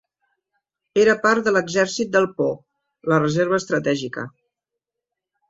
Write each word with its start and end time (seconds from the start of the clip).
Era 1.01 1.13
part 1.25 1.43
de 1.47 1.53
l'exèrcit 1.53 2.09
del 2.15 2.25
Po, 2.39 2.49
la 3.13 3.21
reserva 3.25 3.61
estratègica. 3.65 4.27